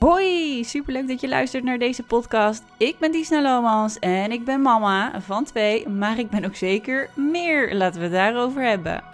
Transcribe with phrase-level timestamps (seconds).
[0.00, 2.62] Hoi, superleuk dat je luistert naar deze podcast.
[2.76, 7.10] Ik ben Disna Lomans en ik ben mama van twee, maar ik ben ook zeker
[7.14, 7.74] meer.
[7.74, 9.09] Laten we het daarover hebben.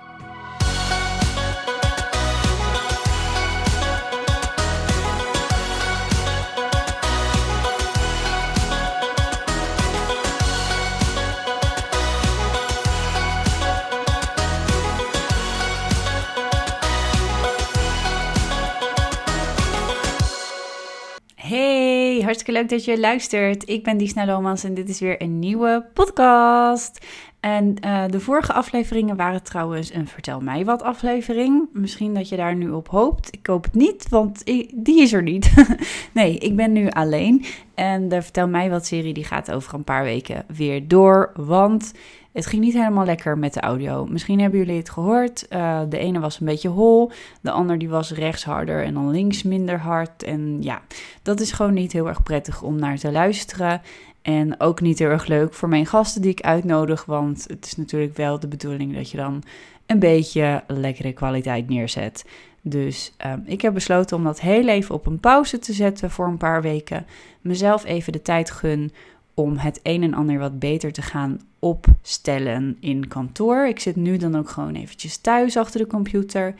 [22.52, 23.68] Leuk dat je luistert.
[23.68, 27.06] Ik ben Disna Lomans en dit is weer een nieuwe podcast.
[27.40, 31.68] En uh, de vorige afleveringen waren trouwens een Vertel mij wat aflevering.
[31.72, 33.28] Misschien dat je daar nu op hoopt.
[33.30, 35.52] Ik hoop het niet, want die is er niet.
[36.14, 37.44] nee, ik ben nu alleen.
[37.74, 41.32] En de Vertel mij wat serie die gaat over een paar weken weer door.
[41.34, 41.92] Want
[42.36, 44.06] het ging niet helemaal lekker met de audio.
[44.06, 45.46] Misschien hebben jullie het gehoord.
[45.50, 49.10] Uh, de ene was een beetje hol, de ander die was rechts harder en dan
[49.10, 50.22] links minder hard.
[50.22, 50.82] En ja,
[51.22, 53.80] dat is gewoon niet heel erg prettig om naar te luisteren.
[54.22, 57.76] En ook niet heel erg leuk voor mijn gasten die ik uitnodig, want het is
[57.76, 59.42] natuurlijk wel de bedoeling dat je dan
[59.86, 62.24] een beetje lekkere kwaliteit neerzet.
[62.62, 66.26] Dus uh, ik heb besloten om dat heel even op een pauze te zetten voor
[66.26, 67.06] een paar weken.
[67.40, 68.92] Mezelf even de tijd gun
[69.36, 73.66] om het een en ander wat beter te gaan opstellen in kantoor.
[73.66, 76.54] Ik zit nu dan ook gewoon eventjes thuis achter de computer.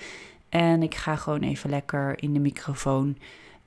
[0.49, 3.17] En ik ga gewoon even lekker in de microfoon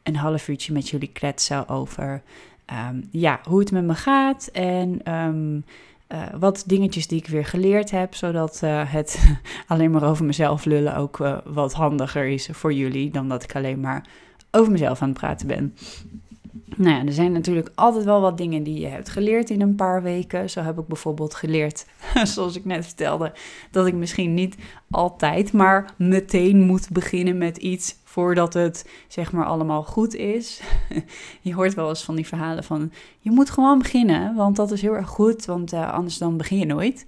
[0.04, 2.22] een half uurtje met jullie kletsen over
[2.90, 4.50] um, ja, hoe het met me gaat.
[4.54, 5.64] En um,
[6.10, 8.16] uh, wat dingetjes die ik weer geleerd heb.
[8.16, 9.38] Zodat uh, het
[9.68, 13.12] alleen maar over mezelf lullen ook uh, wat handiger is voor jullie.
[13.12, 14.06] Dan dat ik alleen maar
[14.52, 15.76] over mezelf aan het praten ben.
[16.76, 19.76] Nou ja, er zijn natuurlijk altijd wel wat dingen die je hebt geleerd in een
[19.76, 20.50] paar weken.
[20.50, 21.86] Zo heb ik bijvoorbeeld geleerd,
[22.24, 23.34] zoals ik net vertelde,
[23.72, 24.56] dat ik misschien niet
[24.90, 30.62] altijd, maar meteen moet beginnen met iets voordat het zeg maar allemaal goed is.
[31.42, 34.82] je hoort wel eens van die verhalen van je moet gewoon beginnen, want dat is
[34.82, 37.06] heel erg goed, want uh, anders dan begin je nooit.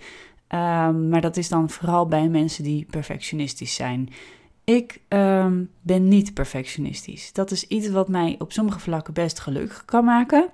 [0.54, 4.10] Um, maar dat is dan vooral bij mensen die perfectionistisch zijn.
[4.72, 7.34] Ik um, ben niet perfectionistisch.
[7.34, 10.50] Dat is iets wat mij op sommige vlakken best gelukkig kan maken.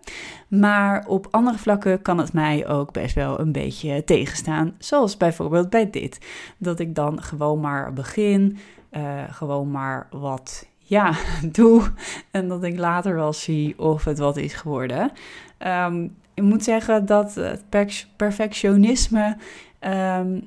[0.48, 4.76] Maar op andere vlakken kan het mij ook best wel een beetje tegenstaan.
[4.78, 6.26] Zoals bijvoorbeeld bij dit.
[6.58, 8.58] Dat ik dan gewoon maar begin,
[8.92, 11.14] uh, gewoon maar wat ja,
[11.52, 11.92] doe.
[12.32, 15.12] En dat ik later wel zie of het wat is geworden.
[15.68, 17.64] Um, ik moet zeggen dat het
[18.16, 19.38] perfectionisme
[19.80, 20.44] um,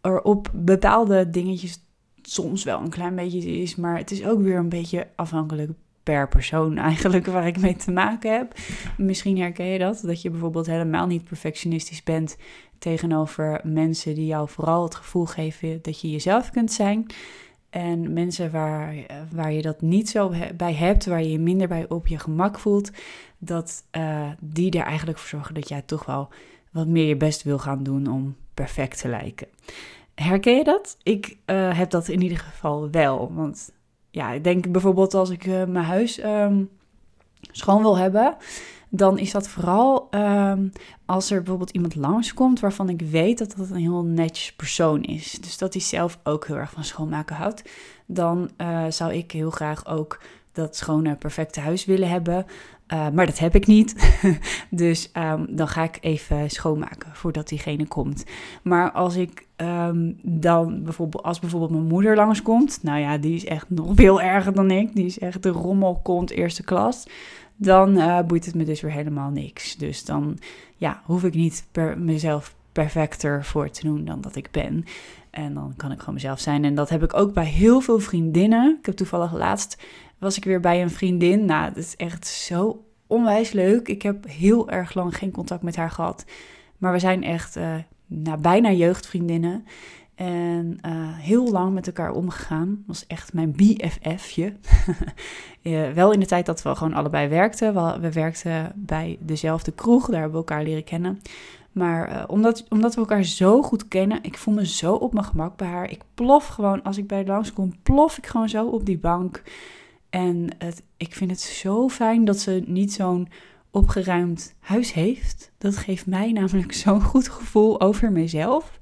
[0.00, 1.86] er op bepaalde dingetjes
[2.30, 5.70] soms wel een klein beetje is, maar het is ook weer een beetje afhankelijk
[6.02, 8.54] per persoon eigenlijk waar ik mee te maken heb.
[8.96, 12.36] Misschien herken je dat, dat je bijvoorbeeld helemaal niet perfectionistisch bent
[12.78, 17.06] tegenover mensen die jou vooral het gevoel geven dat je jezelf kunt zijn.
[17.70, 18.94] En mensen waar,
[19.32, 22.58] waar je dat niet zo bij hebt, waar je je minder bij op je gemak
[22.58, 22.90] voelt,
[23.38, 26.28] dat uh, die er eigenlijk voor zorgen dat jij toch wel
[26.70, 29.46] wat meer je best wil gaan doen om perfect te lijken.
[30.22, 30.96] Herken je dat?
[31.02, 33.32] Ik uh, heb dat in ieder geval wel.
[33.34, 33.72] Want
[34.10, 36.70] ja, ik denk bijvoorbeeld als ik uh, mijn huis um,
[37.40, 38.36] schoon wil hebben,
[38.88, 40.72] dan is dat vooral um,
[41.06, 45.32] als er bijvoorbeeld iemand langskomt waarvan ik weet dat dat een heel netjes persoon is.
[45.32, 47.62] Dus dat hij zelf ook heel erg van schoonmaken houdt.
[48.06, 50.20] Dan uh, zou ik heel graag ook
[50.52, 52.46] dat schone, perfecte huis willen hebben.
[52.92, 54.18] Uh, maar dat heb ik niet.
[54.70, 58.24] dus um, dan ga ik even schoonmaken voordat diegene komt.
[58.62, 63.44] Maar als ik um, dan bijvoorbeeld, als bijvoorbeeld mijn moeder langskomt, nou ja, die is
[63.44, 64.94] echt nog veel erger dan ik.
[64.94, 67.06] Die is echt de rommelkont eerste klas.
[67.56, 69.76] Dan uh, boeit het me dus weer helemaal niks.
[69.76, 70.38] Dus dan
[70.76, 74.84] ja, hoef ik niet per mezelf perfecter voor te doen dan dat ik ben.
[75.30, 76.64] En dan kan ik gewoon mezelf zijn.
[76.64, 78.76] En dat heb ik ook bij heel veel vriendinnen.
[78.80, 79.82] Ik heb toevallig laatst
[80.18, 81.44] was ik weer bij een vriendin.
[81.44, 83.88] Nou, dat is echt zo onwijs leuk.
[83.88, 86.24] Ik heb heel erg lang geen contact met haar gehad.
[86.78, 87.74] Maar we zijn echt uh,
[88.06, 89.64] nou, bijna jeugdvriendinnen.
[90.14, 92.84] En uh, heel lang met elkaar omgegaan.
[92.86, 94.52] Was echt mijn BFFje.
[95.60, 97.74] ja, wel in de tijd dat we gewoon allebei werkten.
[97.74, 100.06] We, we, werkten bij dezelfde kroeg.
[100.06, 101.20] Daar hebben we elkaar leren kennen.
[101.72, 105.24] Maar uh, omdat, omdat we elkaar zo goed kennen, ik voel me zo op mijn
[105.24, 105.90] gemak bij haar.
[105.90, 109.42] Ik plof gewoon, als ik bij haar langskom, plof ik gewoon zo op die bank.
[110.10, 113.28] En het, ik vind het zo fijn dat ze niet zo'n
[113.70, 115.52] opgeruimd huis heeft.
[115.58, 118.78] Dat geeft mij namelijk zo'n goed gevoel over mezelf.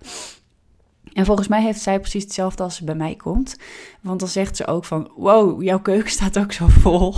[1.13, 3.57] En volgens mij heeft zij precies hetzelfde als ze bij mij komt.
[4.01, 7.15] Want dan zegt ze ook van, wow, jouw keuken staat ook zo vol.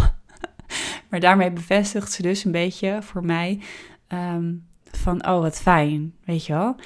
[1.10, 3.60] maar daarmee bevestigt ze dus een beetje voor mij
[4.08, 6.76] um, van, oh wat fijn, weet je wel.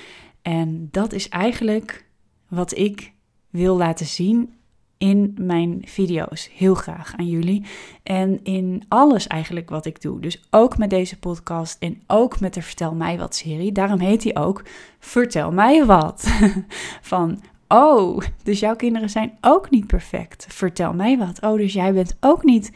[0.42, 2.06] En dat is eigenlijk
[2.48, 3.12] wat ik
[3.50, 4.54] wil laten zien
[5.02, 6.50] in mijn video's.
[6.56, 7.64] Heel graag aan jullie.
[8.02, 10.20] En in alles eigenlijk wat ik doe.
[10.20, 13.72] Dus ook met deze podcast en ook met de Vertel mij wat serie.
[13.72, 14.62] Daarom heet hij ook
[14.98, 16.26] Vertel mij wat.
[17.00, 20.46] Van Oh, dus jouw kinderen zijn ook niet perfect.
[20.48, 21.40] Vertel mij wat.
[21.40, 22.72] Oh, dus jij bent ook niet.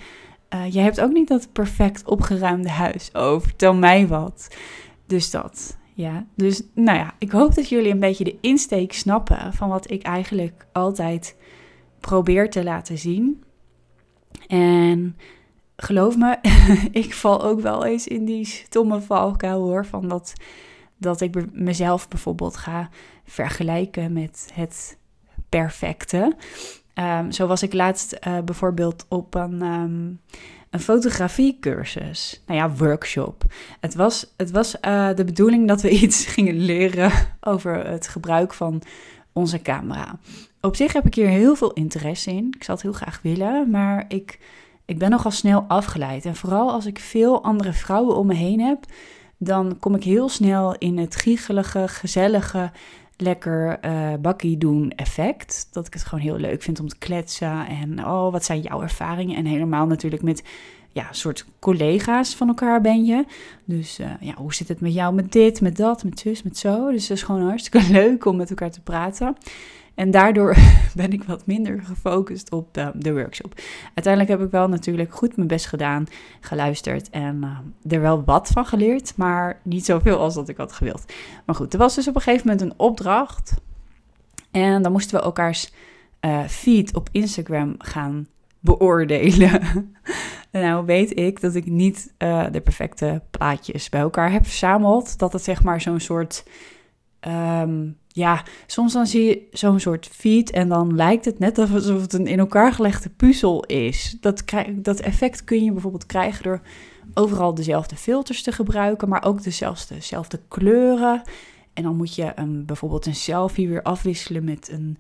[0.55, 3.11] Uh, jij hebt ook niet dat perfect opgeruimde huis.
[3.13, 4.57] Oh, vertel mij wat.
[5.07, 5.77] Dus dat.
[5.95, 9.91] Ja, dus nou ja, ik hoop dat jullie een beetje de insteek snappen van wat
[9.91, 11.37] ik eigenlijk altijd
[12.01, 13.45] probeer te laten zien.
[14.47, 15.17] En
[15.77, 16.39] geloof me,
[17.03, 19.87] ik val ook wel eens in die stomme valkuil hoor.
[19.87, 20.33] Van dat,
[20.97, 22.89] dat ik mezelf bijvoorbeeld ga
[23.25, 24.99] vergelijken met het
[25.49, 26.37] perfecte.
[26.95, 30.21] Um, zo was ik laatst uh, bijvoorbeeld op een, um,
[30.71, 32.43] een fotografiecursus.
[32.47, 33.45] Nou ja, workshop.
[33.81, 38.55] Het was, het was uh, de bedoeling dat we iets gingen leren over het gebruik
[38.55, 38.83] van
[39.33, 40.19] onze camera.
[40.61, 42.47] Op zich heb ik hier heel veel interesse in.
[42.57, 44.39] Ik zou het heel graag willen, maar ik,
[44.85, 46.25] ik ben nogal snel afgeleid.
[46.25, 48.85] En vooral als ik veel andere vrouwen om me heen heb,
[49.39, 52.71] dan kom ik heel snel in het giechelige, gezellige,
[53.17, 55.69] lekker uh, bakkie doen effect.
[55.73, 57.67] Dat ik het gewoon heel leuk vind om te kletsen.
[57.67, 59.37] En oh, wat zijn jouw ervaringen?
[59.37, 60.43] En helemaal natuurlijk met
[60.93, 63.25] ja, soort collega's van elkaar ben je.
[63.65, 66.59] Dus uh, ja, hoe zit het met jou met dit, met dat, met zus, met
[66.59, 66.91] zo?
[66.91, 69.37] Dus het is gewoon hartstikke leuk om met elkaar te praten.
[69.97, 70.57] En daardoor
[70.95, 73.61] ben ik wat minder gefocust op de, de, workshop.
[73.95, 76.07] Uiteindelijk heb ik wel natuurlijk goed mijn best gedaan,
[76.41, 77.37] geluisterd en
[77.85, 81.13] uh, er wel wat van geleerd, maar niet zoveel als dat ik had gewild.
[81.47, 83.55] Maar goed, er was dus op een gegeven moment een opdracht.
[84.51, 85.73] En dan moesten we elkaars
[86.21, 88.27] uh, feed op Instagram gaan
[88.61, 89.61] beoordelen.
[90.53, 95.19] nou weet ik dat ik niet uh, de perfecte plaatjes bij elkaar heb verzameld.
[95.19, 96.45] Dat het zeg maar zo'n soort
[97.21, 102.01] um, ja, soms dan zie je zo'n soort feed en dan lijkt het net alsof
[102.01, 104.17] het een in elkaar gelegde puzzel is.
[104.21, 106.61] Dat, dat effect kun je bijvoorbeeld krijgen door
[107.15, 111.23] overal dezelfde filters te gebruiken, maar ook dezelfde, dezelfde kleuren.
[111.73, 112.33] En dan moet je
[112.67, 114.99] bijvoorbeeld een selfie weer afwisselen met een,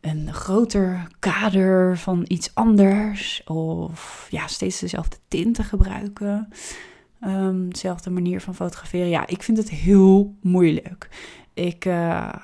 [0.00, 3.42] een groter kader van iets anders.
[3.44, 6.48] Of ja, steeds dezelfde tinten gebruiken.
[7.26, 9.08] Um, dezelfde manier van fotograferen.
[9.08, 11.08] Ja, ik vind het heel moeilijk
[11.54, 12.34] ik, uh,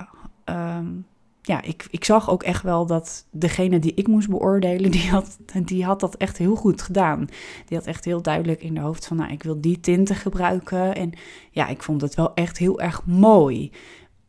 [0.45, 1.05] um,
[1.41, 5.37] ja, ik, ik zag ook echt wel dat degene die ik moest beoordelen, die had,
[5.63, 7.27] die had dat echt heel goed gedaan.
[7.65, 10.95] Die had echt heel duidelijk in de hoofd van, nou, ik wil die tinten gebruiken.
[10.95, 11.11] En
[11.51, 13.71] ja, ik vond het wel echt heel erg mooi.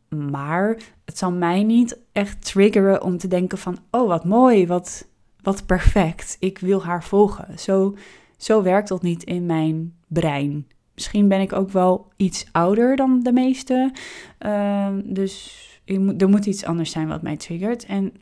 [0.09, 5.07] Maar het zal mij niet echt triggeren om te denken van, oh, wat mooi, wat,
[5.41, 6.37] wat perfect.
[6.39, 7.59] Ik wil haar volgen.
[7.59, 7.95] Zo,
[8.37, 10.67] zo werkt dat niet in mijn brein.
[10.93, 13.91] Misschien ben ik ook wel iets ouder dan de meeste.
[14.37, 15.59] Ehm, dus
[16.17, 17.85] er moet iets anders zijn wat mij triggert.
[17.85, 18.13] En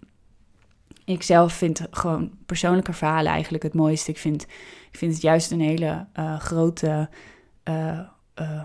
[1.06, 4.12] ik zelf vind gewoon persoonlijke verhalen eigenlijk het mooiste.
[4.12, 4.44] Ik vind,
[4.92, 7.10] ik vind het juist een hele uh, grote.
[7.70, 8.00] Uh,
[8.40, 8.64] uh,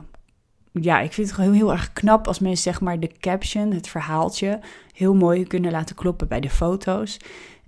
[0.72, 3.72] ja, ik vind het gewoon heel, heel erg knap als mensen zeg maar de caption,
[3.72, 4.60] het verhaaltje,
[4.92, 7.16] heel mooi kunnen laten kloppen bij de foto's.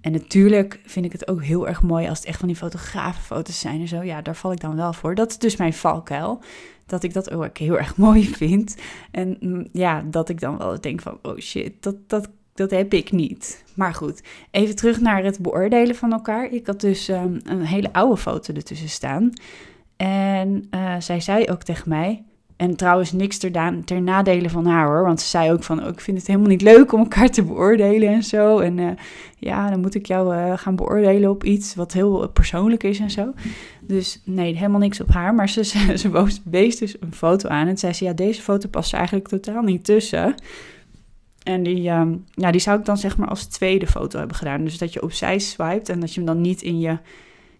[0.07, 3.61] En natuurlijk vind ik het ook heel erg mooi als het echt van die fotografenfoto's
[3.61, 4.03] zijn en zo.
[4.03, 5.15] Ja, daar val ik dan wel voor.
[5.15, 6.43] Dat is dus mijn valkuil.
[6.87, 8.77] Dat ik dat ook heel erg mooi vind.
[9.11, 12.95] En mm, ja, dat ik dan wel denk van, oh shit, dat, dat, dat heb
[12.95, 13.65] ik niet.
[13.75, 16.51] Maar goed, even terug naar het beoordelen van elkaar.
[16.51, 19.33] Ik had dus um, een hele oude foto ertussen staan.
[19.97, 22.25] En uh, zij zei ook tegen mij,
[22.57, 25.05] en trouwens, niks ter, ter nadele van haar hoor.
[25.05, 27.45] Want ze zei ook van, oh, ik vind het helemaal niet leuk om elkaar te
[27.45, 28.59] beoordelen en zo.
[28.59, 28.91] En uh,
[29.39, 33.11] ja, dan moet ik jou uh, gaan beoordelen op iets wat heel persoonlijk is en
[33.11, 33.33] zo.
[33.81, 35.35] Dus nee, helemaal niks op haar.
[35.35, 37.67] Maar ze, ze, ze wees dus een foto aan.
[37.67, 40.35] En zei ze, ja, deze foto past eigenlijk totaal niet tussen.
[41.43, 44.65] En die, um, ja, die zou ik dan zeg maar als tweede foto hebben gedaan.
[44.65, 46.99] Dus dat je opzij swipet en dat je hem dan niet in je,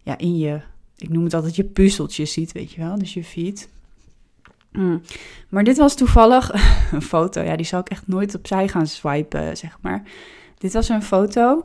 [0.03, 0.61] ja, in je,
[0.97, 2.99] ik noem het altijd je puzzeltje ziet, weet je wel.
[2.99, 3.69] Dus je feed.
[4.77, 5.03] Mm.
[5.49, 6.53] Maar dit was toevallig
[6.93, 7.43] een foto.
[7.43, 10.03] Ja, die zou ik echt nooit opzij gaan swipen, zeg maar.
[10.59, 11.65] Dit was een foto.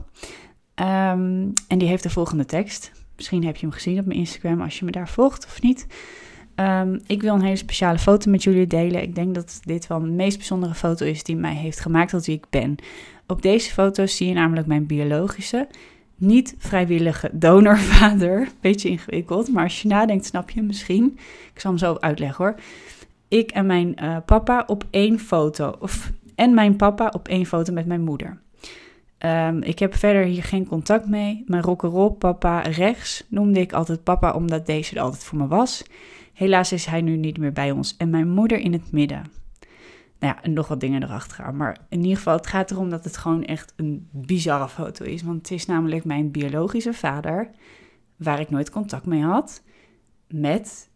[0.76, 2.92] Um, en die heeft de volgende tekst.
[3.16, 5.88] Misschien heb je hem gezien op mijn Instagram als je me daar volgt of niet.
[6.56, 9.02] Um, ik wil een hele speciale foto met jullie delen.
[9.02, 12.26] Ik denk dat dit wel de meest bijzondere foto is die mij heeft gemaakt tot
[12.26, 12.76] wie ik ben.
[13.28, 15.68] Op deze foto zie je namelijk mijn biologische,
[16.16, 18.48] niet vrijwillige donorvader.
[18.62, 21.20] Beetje ingewikkeld, maar als je nadenkt snap je misschien.
[21.54, 22.56] Ik zal hem zo uitleggen hoor
[23.32, 25.76] ik en mijn uh, papa op één foto.
[25.80, 28.42] Of, en mijn papa op één foto met mijn moeder.
[29.26, 31.44] Um, ik heb verder hier geen contact mee.
[31.48, 35.84] Mijn rock'n'roll papa rechts noemde ik altijd papa omdat deze er altijd voor me was.
[36.34, 39.24] Helaas is hij nu niet meer bij ons en mijn moeder in het midden.
[40.20, 41.56] Nou ja, en nog wat dingen erachteraan.
[41.56, 45.24] Maar in ieder geval, het gaat erom dat het gewoon echt een bizarre foto is.
[45.24, 47.50] Want het is namelijk mijn biologische vader,
[48.16, 49.64] waar ik nooit contact mee had,
[50.28, 50.90] met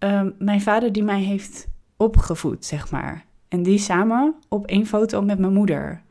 [0.00, 3.24] ehm, mijn vader die mij heeft opgevoed, zeg maar.
[3.48, 6.02] En die samen op één foto met mijn moeder.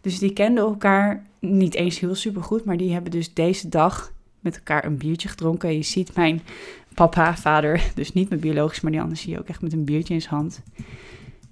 [0.00, 4.12] Dus die kenden elkaar niet eens heel super goed, maar die hebben dus deze dag
[4.40, 5.74] met elkaar een biertje gedronken.
[5.74, 6.42] Je ziet mijn
[6.94, 9.84] papa, vader, dus niet mijn biologisch, maar die andere zie je ook echt met een
[9.84, 10.62] biertje in zijn hand.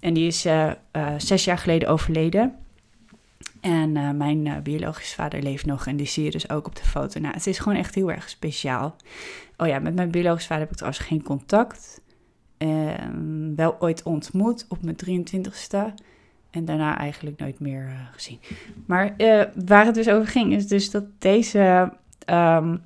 [0.01, 2.55] En die is uh, uh, zes jaar geleden overleden.
[3.64, 6.85] En uh, mijn biologische vader leeft nog en die zie je dus ook op de
[6.85, 7.21] foto.
[7.21, 8.97] Nou, het is gewoon echt heel erg speciaal.
[9.56, 12.00] Oh ja, met mijn biologische vader heb ik trouwens geen contact.
[12.59, 15.94] Ehm, wel ooit ontmoet op mijn 23ste.
[16.50, 18.38] En daarna eigenlijk nooit meer gezien.
[18.87, 19.14] Maar
[19.66, 21.92] waar het dus over ging, is dus dat deze,
[22.30, 22.83] um,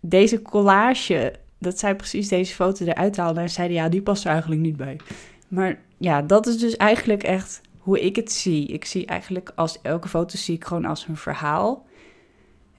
[0.00, 4.30] deze collage, dat zij precies deze foto eruit haalde en zeiden, ja, die past er
[4.30, 5.00] eigenlijk niet bij.
[5.48, 8.66] Maar ja, dat is dus eigenlijk echt hoe ik het zie.
[8.66, 11.86] Ik zie eigenlijk als elke foto zie ik gewoon als een verhaal.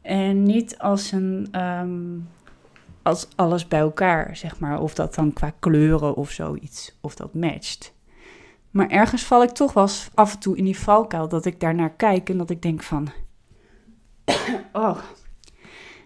[0.02, 2.28] En niet als een um,
[3.02, 4.82] als alles bij elkaar, zeg maar.
[4.82, 7.94] Of dat dan qua kleuren of zoiets, of dat matcht.
[8.72, 11.76] Maar ergens val ik toch wel af en toe in die valkuil dat ik daar
[11.76, 13.08] naar kijk en dat ik denk van,
[14.74, 14.98] oh,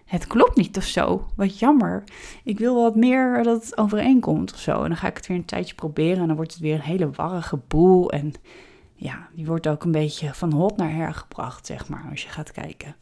[0.04, 1.26] het klopt niet of zo.
[1.36, 2.04] Wat jammer.
[2.44, 4.82] Ik wil wat meer dat het overeenkomt of zo.
[4.82, 6.80] En dan ga ik het weer een tijdje proberen en dan wordt het weer een
[6.80, 8.10] hele warrige boel.
[8.10, 8.32] En
[9.00, 12.28] ja, die wordt ook een beetje van hot naar her gebracht, zeg maar, als je
[12.28, 12.96] gaat kijken.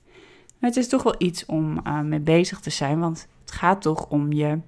[0.58, 4.08] het is toch wel iets om uh, mee bezig te zijn, want het gaat toch
[4.08, 4.58] om je,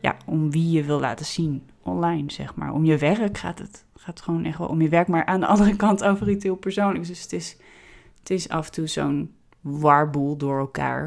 [0.00, 2.72] ja, om wie je wil laten zien online, zeg maar.
[2.72, 5.46] Om je werk gaat het, gaat gewoon echt wel om je werk, maar aan de
[5.54, 7.08] andere kant over iets heel persoonlijks.
[7.08, 7.56] Dus het is,
[8.18, 11.02] het is af en toe zo'n warboel door elkaar.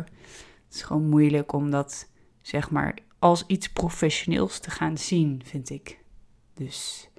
[0.65, 2.09] Het is gewoon moeilijk om dat,
[2.41, 5.99] zeg maar, als iets professioneels te gaan zien, vind ik.
[6.53, 7.09] Dus,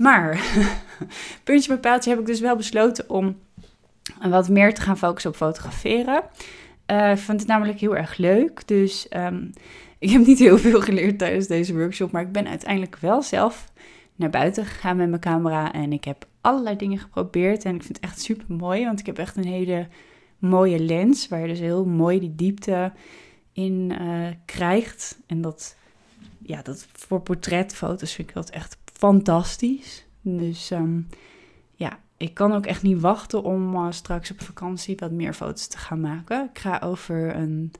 [0.00, 0.40] maar,
[1.44, 3.38] puntje bij paaltje heb ik dus wel besloten om
[4.28, 6.22] wat meer te gaan focussen op fotograferen.
[6.86, 8.68] Uh, ik vond het namelijk heel erg leuk.
[8.68, 9.50] Dus um,
[9.98, 12.10] ik heb niet heel veel geleerd tijdens deze workshop.
[12.10, 13.72] Maar ik ben uiteindelijk wel zelf
[14.16, 15.72] naar buiten gegaan met mijn camera.
[15.72, 17.64] En ik heb allerlei dingen geprobeerd.
[17.64, 18.84] En ik vind het echt super mooi.
[18.84, 19.88] Want ik heb echt een hele
[20.38, 21.28] mooie lens.
[21.28, 22.92] Waar je dus heel mooi die diepte
[23.52, 25.18] in uh, krijgt.
[25.26, 25.76] En dat,
[26.42, 30.06] ja, dat voor portretfoto's vind ik dat echt fantastisch.
[30.20, 31.08] Dus um,
[31.74, 35.66] ja, ik kan ook echt niet wachten om uh, straks op vakantie wat meer foto's
[35.66, 36.48] te gaan maken.
[36.52, 37.72] Ik ga over een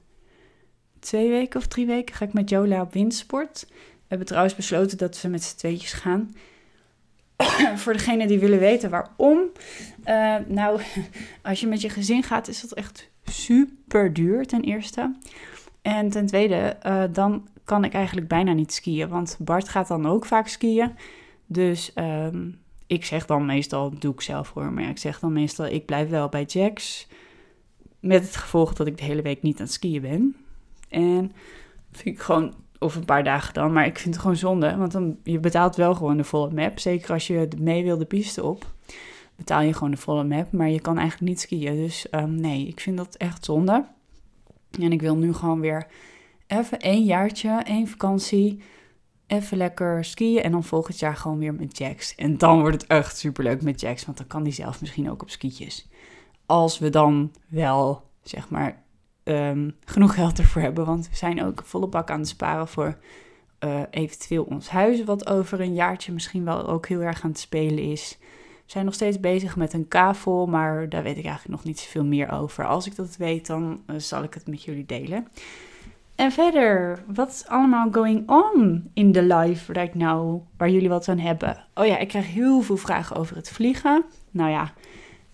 [0.99, 3.65] twee weken of drie weken ga ik met Jola op windsport.
[3.69, 6.35] We hebben trouwens besloten dat we met z'n tweetjes gaan.
[7.81, 9.39] Voor degenen die willen weten waarom.
[10.05, 10.81] Uh, nou,
[11.49, 15.15] als je met je gezin gaat, is dat echt super duur ten eerste.
[15.81, 19.09] En ten tweede, uh, dan kan ik eigenlijk bijna niet skiën.
[19.09, 20.91] Want Bart gaat dan ook vaak skiën.
[21.45, 25.65] Dus um, ik zeg dan meestal, doe ik zelf hoor, maar ik zeg dan meestal,
[25.65, 27.07] ik blijf wel bij Jax.
[27.99, 30.35] Met het gevolg dat ik de hele week niet aan het skiën ben.
[30.89, 31.31] En
[31.91, 34.77] vind ik gewoon, of een paar dagen dan, maar ik vind het gewoon zonde.
[34.77, 36.79] Want dan, je betaalt wel gewoon de volle map.
[36.79, 38.73] Zeker als je mee wil de piste op,
[39.35, 40.51] betaal je gewoon de volle map.
[40.51, 41.75] Maar je kan eigenlijk niet skiën.
[41.75, 43.85] Dus um, nee, ik vind dat echt zonde.
[44.79, 45.87] En ik wil nu gewoon weer
[46.51, 48.61] even één jaartje, één vakantie
[49.27, 52.15] even lekker skiën en dan volgend jaar gewoon weer met Jax.
[52.15, 55.21] En dan wordt het echt superleuk met Jax, want dan kan hij zelf misschien ook
[55.21, 55.89] op skietjes.
[56.45, 58.83] Als we dan wel, zeg maar,
[59.23, 60.85] um, genoeg geld ervoor hebben.
[60.85, 62.97] Want we zijn ook volle bak aan het sparen voor
[63.59, 67.39] uh, eventueel ons huis, wat over een jaartje misschien wel ook heel erg aan het
[67.39, 68.17] spelen is.
[68.65, 71.79] We zijn nog steeds bezig met een kavel, maar daar weet ik eigenlijk nog niet
[71.79, 72.65] zoveel meer over.
[72.65, 75.27] Als ik dat weet, dan uh, zal ik het met jullie delen.
[76.21, 81.07] En verder, wat is allemaal going on in the life right now, waar jullie wat
[81.07, 81.65] aan hebben?
[81.73, 84.03] Oh ja, ik krijg heel veel vragen over het vliegen.
[84.31, 84.73] Nou ja,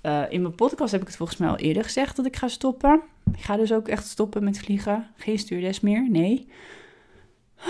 [0.01, 2.47] uh, in mijn podcast heb ik het volgens mij al eerder gezegd dat ik ga
[2.47, 3.01] stoppen.
[3.33, 5.07] Ik ga dus ook echt stoppen met vliegen.
[5.15, 6.47] Geen stuurdes meer, nee.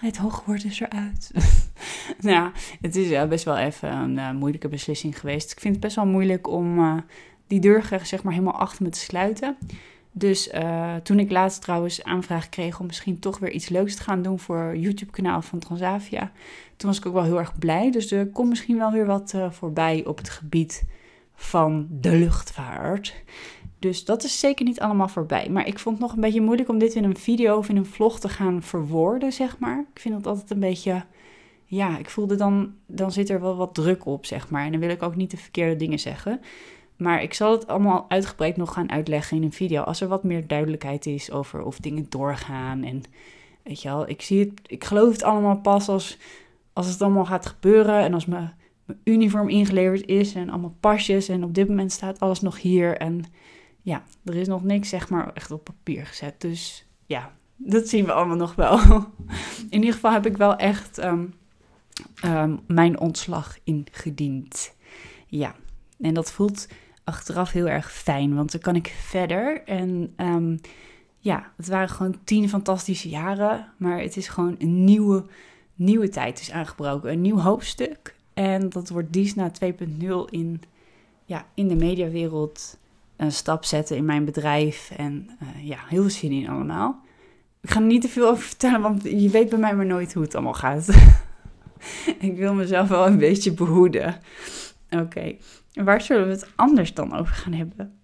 [0.00, 1.30] Het hoogwoord is eruit.
[2.20, 5.52] nou ja, het is uh, best wel even een uh, moeilijke beslissing geweest.
[5.52, 7.02] Ik vind het best wel moeilijk om
[7.46, 9.56] die deur zeg maar helemaal achter me te sluiten.
[10.12, 14.02] Dus uh, toen ik laatst trouwens aanvraag kreeg om misschien toch weer iets leuks te
[14.02, 16.32] gaan doen voor YouTube-kanaal van Transavia,
[16.76, 17.90] toen was ik ook wel heel erg blij.
[17.90, 20.84] Dus er komt misschien wel weer wat uh, voorbij op het gebied
[21.34, 23.14] van de luchtvaart.
[23.78, 25.48] Dus dat is zeker niet allemaal voorbij.
[25.48, 27.76] Maar ik vond het nog een beetje moeilijk om dit in een video of in
[27.76, 29.84] een vlog te gaan verwoorden, zeg maar.
[29.94, 31.04] Ik vind dat altijd een beetje.
[31.64, 32.74] Ja, ik voelde dan.
[32.86, 34.64] Dan zit er wel wat druk op, zeg maar.
[34.64, 36.40] En dan wil ik ook niet de verkeerde dingen zeggen.
[37.00, 39.82] Maar ik zal het allemaal uitgebreid nog gaan uitleggen in een video.
[39.82, 42.82] Als er wat meer duidelijkheid is over of dingen doorgaan.
[42.82, 43.02] En
[43.62, 46.18] weet je wel, ik zie het, ik geloof het allemaal pas als,
[46.72, 48.00] als het allemaal gaat gebeuren.
[48.00, 48.54] En als mijn,
[49.04, 51.28] uniform ingeleverd is en allemaal pasjes.
[51.28, 52.96] En op dit moment staat alles nog hier.
[52.96, 53.24] En
[53.82, 56.40] ja, er is nog niks zeg maar echt op papier gezet.
[56.40, 58.78] Dus ja, dat zien we allemaal nog wel.
[59.70, 61.24] In ieder geval heb ik wel echt ehm,
[62.20, 64.74] ehm, mijn ontslag ingediend.
[65.26, 65.54] Ja,
[66.00, 66.68] en dat voelt
[67.10, 69.62] achteraf heel erg fijn, want dan kan ik verder.
[69.64, 70.60] En um,
[71.18, 75.24] ja, het waren gewoon tien fantastische jaren, maar het is gewoon een nieuwe,
[75.74, 77.12] nieuwe tijd is aangebroken.
[77.12, 78.14] Een nieuw hoofdstuk.
[78.34, 80.62] En dat wordt Disna 2.0 in,
[81.24, 82.78] ja, in de mediawereld
[83.16, 84.90] een stap zetten in mijn bedrijf.
[84.96, 87.00] En uh, ja, heel veel zin in allemaal.
[87.60, 90.12] Ik ga er niet te veel over vertellen, want je weet bij mij maar nooit
[90.12, 90.88] hoe het allemaal gaat.
[92.28, 94.20] ik wil mezelf wel een beetje behoeden.
[94.90, 95.34] Oké,
[95.72, 97.98] waar zullen we het anders dan over gaan hebben?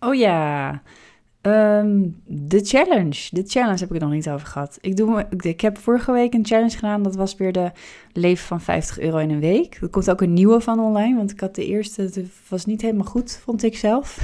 [0.00, 0.82] Oh ja,
[1.40, 3.28] Ehm, de challenge.
[3.30, 4.78] De challenge heb ik er nog niet over gehad.
[4.80, 7.02] Ik, doe, ik heb vorige week een challenge gedaan.
[7.02, 7.70] Dat was weer de
[8.12, 9.78] leven van 50 euro in een week.
[9.80, 11.16] Er komt ook een nieuwe van online.
[11.16, 14.18] Want ik had de eerste, het was niet helemaal goed, vond ik zelf.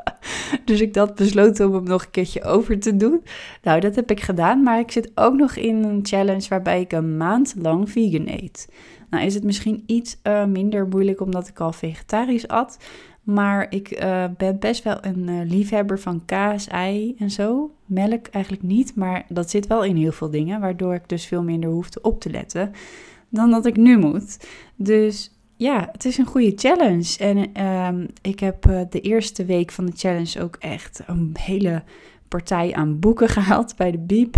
[0.64, 3.22] dus ik had besloten om hem nog een keertje over te doen.
[3.62, 4.62] Nou, dat heb ik gedaan.
[4.62, 8.68] Maar ik zit ook nog in een challenge waarbij ik een maand lang vegan eet.
[9.10, 12.78] Nou is het misschien iets uh, minder moeilijk omdat ik al vegetarisch at.
[13.22, 17.70] Maar ik uh, ben best wel een uh, liefhebber van kaas, ei en zo.
[17.86, 20.60] Melk eigenlijk niet, maar dat zit wel in heel veel dingen.
[20.60, 22.72] Waardoor ik dus veel minder hoef op te letten
[23.28, 24.48] dan dat ik nu moet.
[24.76, 27.18] Dus ja, het is een goede challenge.
[27.18, 31.82] En uh, ik heb de eerste week van de challenge ook echt een hele
[32.28, 34.36] partij aan boeken gehaald bij de Biep.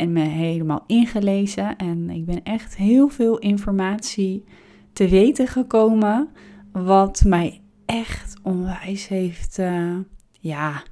[0.00, 1.76] En me helemaal ingelezen.
[1.76, 4.44] En ik ben echt heel veel informatie
[4.92, 6.28] te weten gekomen.
[6.72, 9.96] Wat mij echt onwijs heeft, uh,
[10.38, 10.82] ja,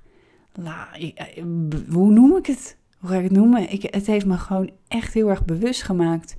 [0.52, 1.42] la, eh,
[1.90, 2.76] hoe noem ik het?
[2.98, 3.72] Hoe ga ik het noemen?
[3.72, 6.36] Ik, het heeft me gewoon echt heel erg bewust gemaakt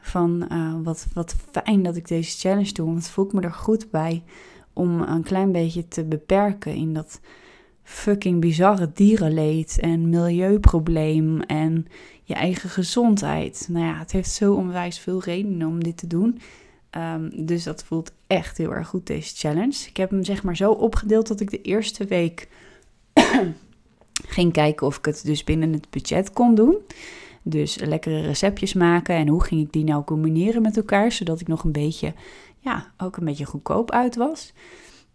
[0.00, 2.86] van uh, wat, wat fijn dat ik deze challenge doe.
[2.86, 4.22] Want voel ik me er goed bij
[4.72, 7.20] om een klein beetje te beperken in dat
[7.84, 11.86] fucking bizarre dierenleed en milieuprobleem en
[12.22, 13.66] je eigen gezondheid.
[13.70, 16.40] Nou ja, het heeft zo onwijs veel redenen om dit te doen.
[16.90, 19.88] Um, dus dat voelt echt heel erg goed, deze challenge.
[19.88, 22.48] Ik heb hem zeg maar zo opgedeeld dat ik de eerste week
[24.26, 26.76] ging kijken of ik het dus binnen het budget kon doen.
[27.42, 31.48] Dus lekkere receptjes maken en hoe ging ik die nou combineren met elkaar, zodat ik
[31.48, 32.12] nog een beetje,
[32.58, 34.52] ja, ook een beetje goedkoop uit was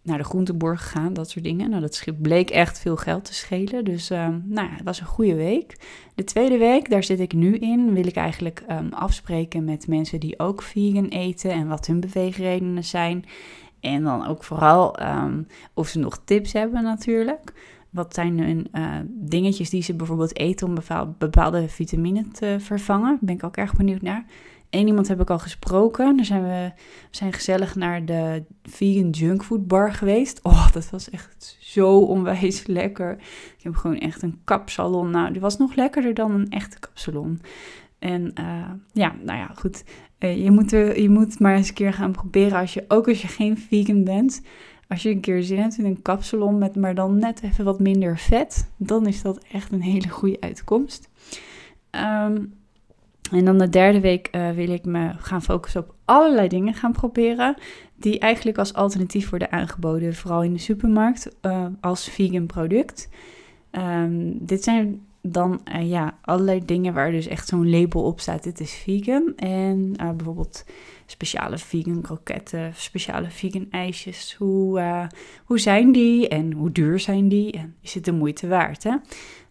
[0.02, 1.70] naar de groenteborg gegaan, dat soort dingen.
[1.70, 3.84] Nou, dat bleek echt veel geld te schelen.
[3.84, 5.76] Dus uh, nou het was een goede week.
[6.14, 10.20] De tweede week, daar zit ik nu in, wil ik eigenlijk um, afspreken met mensen
[10.20, 13.24] die ook vegan eten en wat hun beweegredenen zijn.
[13.80, 17.52] En dan ook vooral um, of ze nog tips hebben natuurlijk.
[17.90, 20.74] Wat zijn hun uh, dingetjes die ze bijvoorbeeld eten om
[21.18, 23.08] bepaalde vitamine te vervangen?
[23.08, 24.24] Daar ben ik ook erg benieuwd naar.
[24.70, 26.16] Eén iemand heb ik al gesproken.
[26.16, 26.72] Daar zijn we,
[27.10, 30.40] zijn gezellig naar de vegan junkfood bar geweest.
[30.42, 33.12] Oh, dat was echt zo onwijs lekker.
[33.56, 35.10] Ik heb gewoon echt een kapsalon.
[35.10, 37.40] Nou, die was nog lekkerder dan een echte kapsalon.
[37.98, 39.84] En uh, ja, nou ja, goed.
[40.18, 43.08] Uh, je, moet er, je moet maar eens een keer gaan proberen als je, ook
[43.08, 44.42] als je geen vegan bent.
[44.88, 47.80] Als je een keer zin hebt in een kapsalon met maar dan net even wat
[47.80, 51.08] minder vet, dan is dat echt een hele goede uitkomst.
[51.90, 52.52] Um,
[53.30, 56.92] en dan de derde week uh, wil ik me gaan focussen op allerlei dingen gaan
[56.92, 57.54] proberen.
[57.96, 63.08] Die eigenlijk als alternatief worden aangeboden, vooral in de supermarkt, uh, als vegan product.
[63.72, 68.42] Um, dit zijn dan uh, ja, allerlei dingen waar dus echt zo'n label op staat:
[68.42, 69.32] dit is vegan.
[69.36, 70.64] En bijvoorbeeld
[71.06, 74.34] speciale vegan kroketten, speciale vegan ijsjes.
[74.34, 75.08] Hoe,
[75.44, 77.52] hoe zijn die en hoe duur zijn die?
[77.52, 78.82] En is het de moeite waard?
[78.82, 78.96] Hè?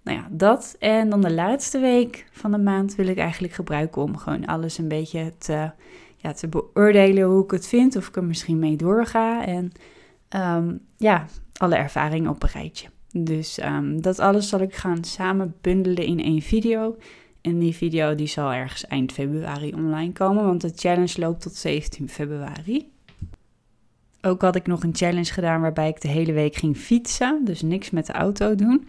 [0.03, 0.75] Nou ja, dat.
[0.79, 4.77] En dan de laatste week van de maand wil ik eigenlijk gebruiken om gewoon alles
[4.77, 5.71] een beetje te,
[6.15, 7.95] ja, te beoordelen hoe ik het vind.
[7.95, 9.45] Of ik er misschien mee doorga.
[9.45, 9.71] En
[10.35, 11.25] um, ja,
[11.57, 12.87] alle ervaringen op een rijtje.
[13.23, 16.97] Dus um, dat alles zal ik gaan samen bundelen in één video.
[17.41, 21.55] En die video die zal ergens eind februari online komen, want de challenge loopt tot
[21.55, 22.91] 17 februari.
[24.21, 27.61] Ook had ik nog een challenge gedaan waarbij ik de hele week ging fietsen, dus
[27.61, 28.87] niks met de auto doen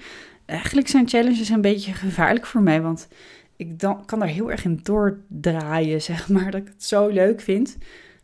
[0.50, 3.08] eigenlijk zijn challenges een beetje gevaarlijk voor mij, want
[3.56, 6.50] ik dan, kan er heel erg in doordraaien, zeg maar.
[6.50, 7.76] Dat ik het zo leuk vind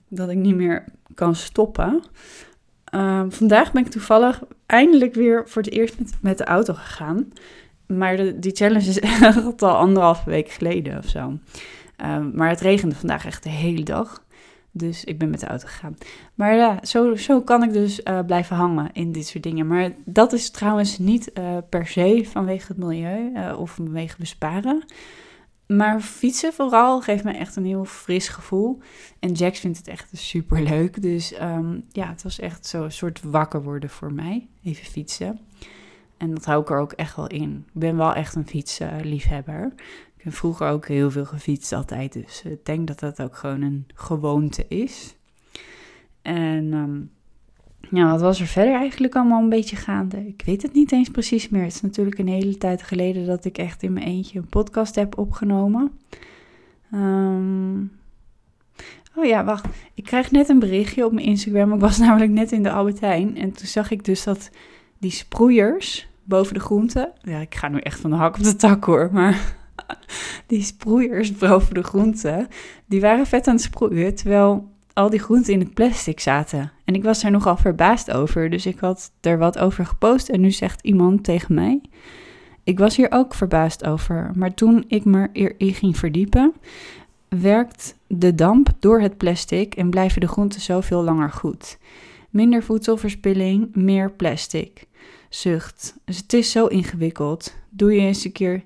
[0.08, 2.02] dat ik niet meer kan stoppen.
[2.96, 7.32] Uh, vandaag ben ik toevallig eindelijk weer voor het eerst met, de auto gegaan.
[7.86, 11.38] Maar die challenge is echt al anderhalve week geleden of zo.
[12.02, 14.24] Uh, maar het regende vandaag echt de hele dag.
[14.70, 15.96] Dus ik ben met de auto gegaan.
[16.34, 19.66] Maar ja, zo, zo kan ik dus uh, blijven hangen in dit soort dingen.
[19.66, 24.84] Maar dat is trouwens niet uh, per se vanwege het milieu uh, of vanwege besparen.
[25.66, 28.78] Maar fietsen vooral geeft me echt een heel fris gevoel.
[29.18, 31.02] En Jax vindt het echt super leuk.
[31.02, 34.48] Dus ehm, ja, het was echt zo'n soort wakker worden voor mij.
[34.62, 35.40] Even fietsen.
[36.16, 37.64] En dat hou ik er ook echt wel in.
[37.66, 39.72] Ik ben wel echt een fietsliefhebber.
[40.16, 42.12] ik heb vroeger ook heel veel gefietst altijd.
[42.12, 45.14] Dus ik denk dat dat ook gewoon een gewoonte is.
[46.22, 47.10] En um,
[47.90, 50.26] ja, wat was er verder eigenlijk allemaal een beetje gaande?
[50.26, 51.62] Ik weet het niet eens precies meer.
[51.62, 54.94] Het is natuurlijk een hele tijd geleden dat ik echt in mijn eentje een podcast
[54.94, 55.90] heb opgenomen.
[56.92, 57.80] Ehm,
[59.14, 59.66] oh ja, wacht.
[59.94, 61.72] Ik krijg net een berichtje op mijn Instagram.
[61.72, 63.36] Ik was namelijk net in de Albertijn.
[63.36, 64.50] En toen zag ik dus dat
[64.98, 67.12] die sproeiers boven de groenten...
[67.22, 69.54] Ja, ik ga nu echt van de hak op de tak hoor, maar...
[70.46, 72.48] die sproeiers boven de groenten,
[72.86, 74.14] die waren vet aan het sproeien.
[74.14, 76.72] Terwijl al die groenten in het plastic zaten.
[76.86, 80.40] En ik was er nogal verbaasd over, dus ik had er wat over gepost en
[80.40, 81.80] nu zegt iemand tegen mij.
[82.64, 86.52] Ik was hier ook verbaasd over, maar toen ik me erin ging verdiepen,
[87.28, 91.78] werkt de damp door het plastic en blijven de groenten zoveel langer goed.
[92.30, 94.86] Minder voedselverspilling, meer plastic.
[95.28, 95.96] Zucht.
[96.04, 97.54] Dus het is zo ingewikkeld.
[97.70, 98.64] Doe je eens een keer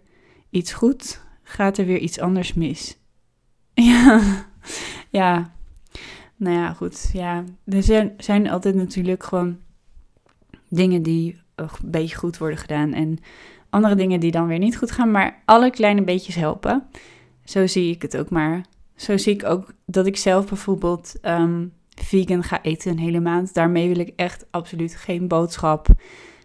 [0.50, 2.98] iets goed, gaat er weer iets anders mis.
[3.74, 4.20] Ja,
[5.11, 5.52] ja
[6.40, 7.11] nou ja, goed.
[7.12, 9.59] Ja, er zijn, zijn altijd natuurlijk gewoon
[10.68, 12.92] dingen die een beetje goed worden gedaan.
[12.92, 13.18] En
[13.70, 15.11] andere dingen die dan weer niet goed gaan.
[15.11, 16.83] Maar alle kleine beetjes helpen.
[17.44, 18.64] Zo zie ik het ook maar.
[18.96, 23.55] Zo zie ik ook dat ik zelf bijvoorbeeld ehm, vegan ga eten een hele maand.
[23.55, 25.88] Daarmee wil ik echt absoluut geen boodschap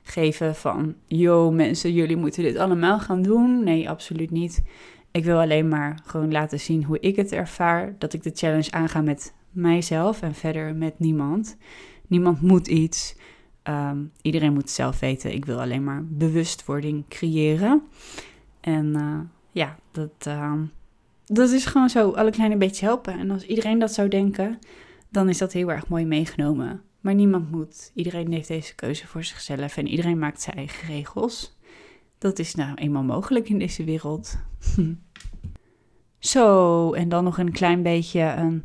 [0.04, 0.96] geven van...
[1.08, 3.64] Yo mensen, jullie moeten dit allemaal gaan doen.
[3.64, 4.64] Nee, absoluut niet.
[5.12, 7.96] Ik wil alleen maar gewoon laten zien hoe ik het ervaar.
[7.98, 11.58] Dat ik de challenge aanga met mijzelf en verder met niemand.
[12.08, 13.16] Niemand moet iets.
[13.64, 15.34] Ehm, iedereen moet zelf weten.
[15.34, 17.84] Ik wil alleen maar bewustwording creëren.
[18.62, 19.20] En uh,
[19.52, 20.54] ja, dat, uh,
[21.26, 22.12] dat is gewoon zo.
[22.12, 23.20] Alle kleine beetjes helpen.
[23.20, 24.60] En als iedereen dat zou denken,
[25.10, 26.82] dan is dat heel erg mooi meegenomen.
[27.02, 27.92] Maar niemand moet.
[27.94, 31.58] Iedereen heeft deze keuze voor zichzelf en iedereen maakt zijn eigen regels.
[32.18, 34.38] Dat is nou eenmaal mogelijk in deze wereld.
[36.20, 38.64] Zo, en dan nog een klein beetje een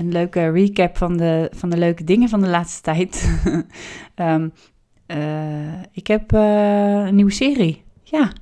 [0.00, 3.40] een leuke recap van de, van de leuke dingen van de laatste tijd.
[4.14, 4.48] Ehm,
[5.06, 7.82] eh, ik heb uh, een nieuwe serie.
[8.02, 8.32] Ja,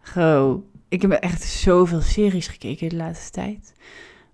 [0.00, 0.64] Go.
[0.88, 3.74] Ik heb echt zoveel series gekeken de laatste tijd.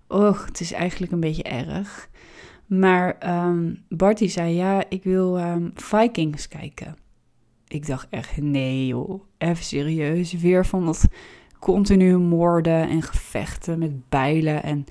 [0.07, 2.09] Och, het is eigenlijk een beetje erg.
[2.65, 6.95] Maar um, Barty zei, ja, ik wil um, Vikings kijken.
[7.67, 10.33] Ik dacht echt, nee joh, even serieus.
[10.33, 11.07] Weer van dat
[11.59, 14.85] continu moorden en gevechten met bijlen en...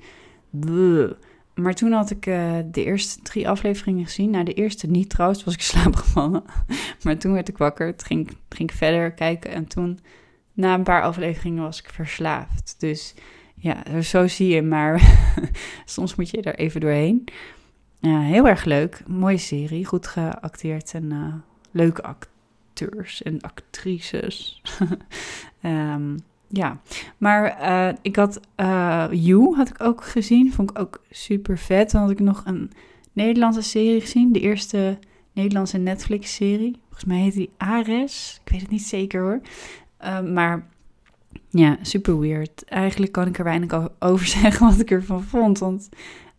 [0.49, 1.11] Bleh.
[1.55, 4.29] Maar toen had ik uh, de eerste drie afleveringen gezien.
[4.29, 6.43] Nou, de eerste niet trouwens, was ik slaapgevallen.
[7.03, 9.51] maar toen werd ik wakker, toen ging, ging ik verder kijken.
[9.51, 9.99] En toen,
[10.53, 12.75] na een paar afleveringen, was ik verslaafd.
[12.79, 13.13] Dus
[13.55, 14.61] ja, zo zie je.
[14.61, 15.17] Maar
[15.85, 17.23] soms moet je er even doorheen.
[18.01, 19.03] Uh, heel erg leuk.
[19.07, 19.85] Mooie serie.
[19.85, 21.33] Goed geacteerd en uh,
[21.71, 24.61] leuke acteurs en actrices.
[25.61, 26.81] um, ja,
[27.17, 30.53] maar uh, ik had uh, You had ik ook gezien.
[30.53, 31.91] Vond ik ook super vet.
[31.91, 32.71] Dan had ik nog een
[33.13, 34.31] Nederlandse serie gezien.
[34.31, 34.99] De eerste
[35.33, 36.75] Nederlandse Netflix-serie.
[36.83, 38.41] Volgens mij heet die Ares.
[38.45, 39.41] Ik weet het niet zeker hoor.
[40.03, 40.67] Uh, maar
[41.49, 42.63] ja, super weird.
[42.65, 45.59] Eigenlijk kan ik er weinig over zeggen wat ik ervan vond.
[45.59, 45.89] Want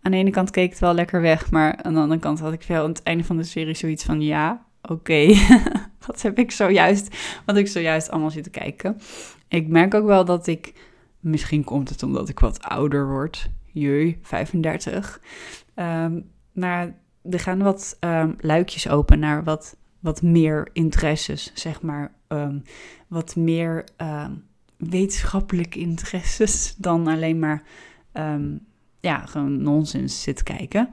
[0.02, 1.50] aan de ene kant keek het wel lekker weg.
[1.50, 4.04] Maar aan de andere kant had ik wel aan het einde van de serie zoiets
[4.04, 4.20] van...
[4.20, 5.36] Ja, oké, okay.
[6.06, 7.16] wat heb ik zojuist,
[7.46, 8.96] wat ik zojuist allemaal zitten kijken.
[9.48, 10.74] Ik merk ook wel dat ik,
[11.20, 15.20] misschien komt het omdat ik wat ouder word, jee, 35.
[15.74, 16.98] Um, maar
[17.30, 22.14] er gaan wat um, luikjes open naar wat, wat meer interesses, zeg maar.
[22.28, 22.62] Um,
[23.08, 23.84] wat meer
[24.76, 27.62] wetenschappelijke interesses dan alleen maar
[29.00, 30.88] ja, gewoon nonsens zitten kijken.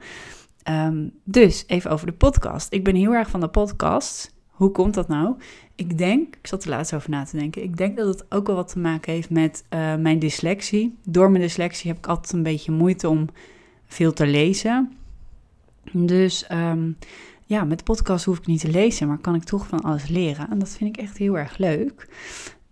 [1.24, 2.72] dus even over de podcast.
[2.72, 4.33] Ik ben heel erg van de podcast.
[4.54, 5.34] Hoe komt dat nou?
[5.74, 8.46] Ik denk, ik zat er laatst over na te denken, ik denk dat het ook
[8.46, 10.94] wel wat te maken heeft met uh, mijn dyslexie.
[11.04, 13.28] Door mijn dyslexie heb ik altijd een beetje moeite om
[13.86, 14.92] veel te lezen.
[15.92, 16.96] Dus um,
[17.46, 20.08] ja, met de podcast hoef ik niet te lezen, maar kan ik toch van alles
[20.08, 20.50] leren.
[20.50, 22.08] En dat vind ik echt heel erg leuk.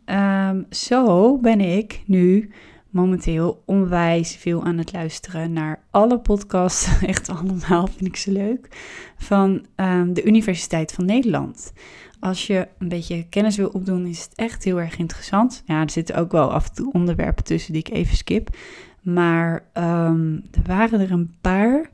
[0.07, 2.51] Um, zo ben ik nu
[2.93, 8.69] momenteel onwijs veel aan het luisteren naar alle podcasts, echt allemaal vind ik ze leuk,
[9.17, 11.73] van um, de Universiteit van Nederland.
[12.21, 15.63] Als je een beetje kennis wil opdoen, is het echt heel erg interessant.
[15.67, 18.57] Ja, er zitten ook wel af en toe onderwerpen tussen die ik even skip.
[19.03, 21.91] Maar um, er waren er een paar.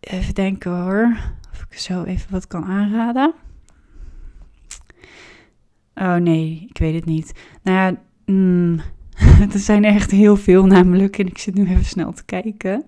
[0.00, 1.16] Even denken hoor,
[1.52, 3.34] of ik zo even wat kan aanraden.
[5.94, 7.32] Oh nee, ik weet het niet.
[7.62, 8.80] Nou ja, mm,
[9.52, 11.18] er zijn echt heel veel namelijk.
[11.18, 12.84] En ik zit nu even snel te kijken.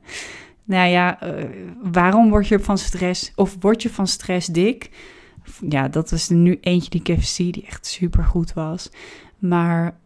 [0.64, 1.44] Nou ja, uh,
[1.82, 4.90] waarom word je van stress of word je van stress dik?
[5.68, 8.90] Ja, dat was er nu eentje die ik even zie die echt super goed was.
[9.38, 9.98] Maar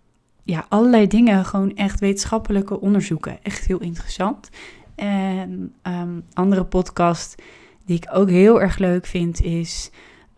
[0.44, 3.42] ja, allerlei dingen, gewoon echt wetenschappelijke onderzoeken.
[3.42, 4.50] Echt heel interessant.
[4.94, 7.42] En um, andere podcast
[7.84, 9.90] die ik ook heel erg leuk vind is,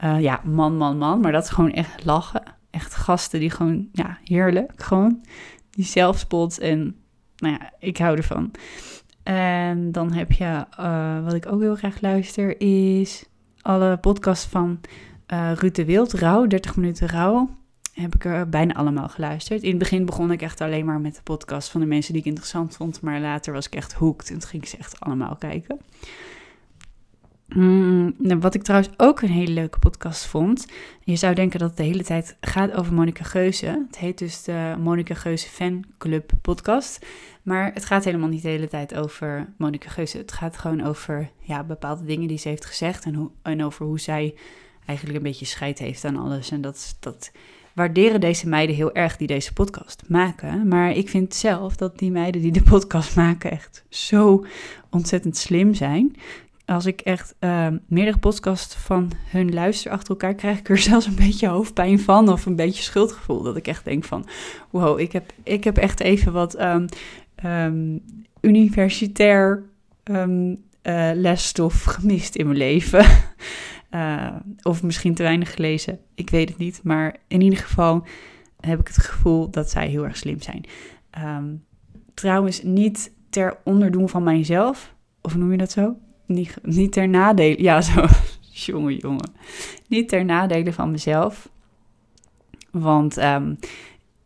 [0.04, 1.20] uh, ja, man, man, man.
[1.20, 2.42] Maar dat is gewoon echt lachen.
[2.70, 4.72] Echt gasten die gewoon, ja, heerlijk.
[4.76, 5.20] Gewoon
[5.76, 6.96] die zelfspot en,
[7.36, 8.50] nou ja, ik hou ervan.
[9.22, 13.24] En dan heb je, uh, wat ik ook heel graag luister, is
[13.60, 14.80] alle podcasts van
[15.32, 17.48] uh, Ruud de Wild, Rauw, 30 minuten Rauw
[18.00, 19.62] heb ik er bijna allemaal geluisterd.
[19.62, 22.22] In het begin begon ik echt alleen maar met de podcast van de mensen die
[22.22, 23.00] ik interessant vond.
[23.00, 25.80] Maar later was ik echt hooked en ging ik ze echt allemaal kijken.
[27.48, 30.66] Mm, nou, wat ik trouwens ook een hele leuke podcast vond.
[31.00, 33.84] Je zou denken dat het de hele tijd gaat over Monica Geuze.
[33.86, 37.06] Het heet dus de Monica Geuze Fanclub podcast.
[37.42, 40.18] Maar het gaat helemaal niet de hele tijd over Monica Geuze.
[40.18, 43.06] Het gaat gewoon over ja, bepaalde dingen die ze heeft gezegd.
[43.42, 44.34] En over hoe zij
[44.86, 46.50] eigenlijk een beetje scheid heeft aan alles.
[46.50, 47.30] En dat, dat
[47.76, 50.68] waarderen deze meiden heel erg die deze podcast maken.
[50.68, 54.44] Maar ik vind zelf dat die meiden die de podcast maken echt zo
[54.90, 56.16] ontzettend slim zijn.
[56.66, 61.06] Als ik echt uh, meerdere podcasts van hun luister achter elkaar, krijg ik er zelfs
[61.06, 62.28] een beetje hoofdpijn van.
[62.28, 63.42] Of een beetje schuldgevoel.
[63.42, 64.26] Dat ik echt denk van,
[64.70, 66.86] wow, ik heb, ik heb echt even wat um,
[67.44, 68.02] um,
[68.40, 69.62] universitair
[70.04, 70.30] uh,
[71.14, 73.06] lesstof gemist in mijn leven.
[73.90, 76.80] Uh, of misschien te weinig gelezen, ik weet het niet.
[76.82, 78.06] Maar in ieder geval
[78.60, 80.64] heb ik het gevoel dat zij heel erg slim zijn.
[82.14, 85.96] Trouwens, niet ter onderdoen van mijzelf, of noem je dat zo?
[86.26, 88.04] Niet, niet ter nadele, ja zo,
[88.66, 89.30] jongen, jongen.
[89.88, 91.48] Niet ter nadele van mezelf.
[92.70, 93.58] Want um,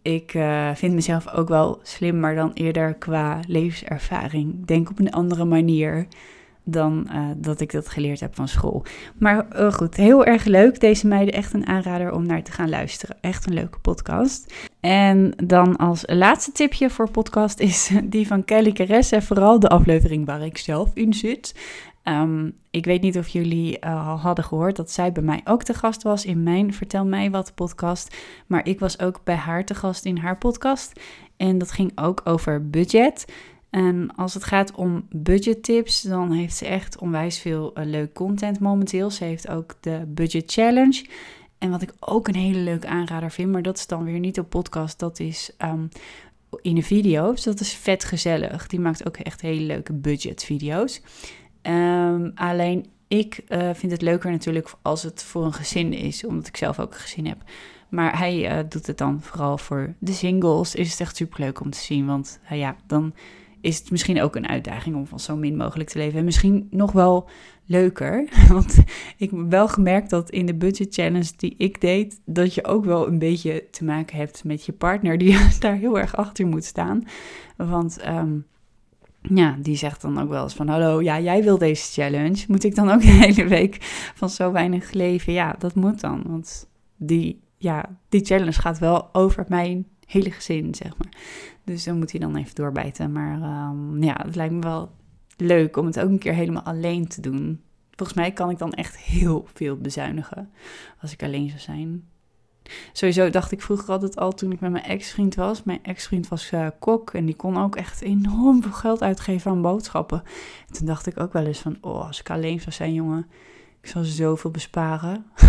[0.03, 4.67] ik uh, vind mezelf ook wel slim, maar dan eerder qua levenservaring.
[4.67, 6.07] Denk op een andere manier
[6.65, 8.85] dan uh, dat ik dat geleerd heb van school.
[9.19, 10.81] Maar uh, goed, heel erg leuk.
[10.81, 13.17] Deze meiden echt een aanrader om naar te gaan luisteren.
[13.21, 14.55] Echt een leuke podcast.
[14.81, 19.23] En dan als laatste tipje voor podcast is die van Kelly Caresse.
[19.23, 21.55] Vooral de aflevering waar ik zelf in zit.
[22.11, 25.63] Um, ik weet niet of jullie uh, al hadden gehoord dat zij bij mij ook
[25.63, 28.17] te gast was in mijn Vertel mij wat podcast.
[28.47, 31.01] Maar ik was ook bij haar te gast in haar podcast.
[31.37, 33.33] En dat ging ook over budget.
[33.71, 38.61] En als het gaat om budgettips, dan heeft ze echt onwijs veel uh, leuk content
[38.61, 39.11] momenteel.
[39.11, 41.07] Ze heeft ook de Budget Challenge.
[41.59, 44.39] En wat ik ook een hele leuke aanrader vind, maar dat is dan weer niet
[44.39, 45.89] op podcast, dat is um,
[46.63, 47.43] in de video's.
[47.43, 48.67] Dat is vet gezellig.
[48.67, 51.03] Die maakt ook echt hele leuke budgetvideo's.
[51.63, 56.47] Um, alleen ik uh, vind het leuker natuurlijk als het voor een gezin is, omdat
[56.47, 57.39] ik zelf ook een gezin heb.
[57.89, 60.75] Maar hij uh, doet het dan vooral voor de singles.
[60.75, 63.15] Is het echt super leuk om te zien, want uh, ja, dan
[63.61, 66.19] is het misschien ook een uitdaging om van zo min mogelijk te leven.
[66.19, 67.29] En misschien nog wel
[67.67, 68.79] leuker, want
[69.17, 72.85] ik heb wel gemerkt dat in de budget challenge die ik deed, dat je ook
[72.85, 76.65] wel een beetje te maken hebt met je partner die daar heel erg achter moet
[76.65, 77.05] staan.
[77.57, 78.47] Want um,
[79.23, 82.45] ja, die zegt dan ook wel eens van, hallo, ja, jij wil deze challenge.
[82.49, 83.77] Moet ik dan ook de hele week
[84.15, 85.33] van zo weinig leven?
[85.33, 90.75] Ja, dat moet dan, want die, ja, die challenge gaat wel over mijn hele gezin,
[90.75, 91.13] zeg maar.
[91.65, 93.13] Dus dan moet hij dan even doorbijten.
[93.13, 94.91] Maar um, ja, het lijkt me wel
[95.37, 97.61] leuk om het ook een keer helemaal alleen te doen.
[97.91, 100.51] Volgens mij kan ik dan echt heel veel bezuinigen
[101.01, 102.09] als ik alleen zou zijn.
[102.93, 105.63] Sowieso dacht ik vroeger altijd al toen ik met mijn ex-vriend was.
[105.63, 109.63] Mijn ex-vriend was uh, kok en die kon ook echt enorm veel geld uitgeven aan
[109.63, 110.23] boodschappen.
[110.69, 113.27] En toen dacht ik ook wel eens van, oh, als ik alleen zou zijn, jongen,
[113.81, 115.25] ik zou zoveel besparen.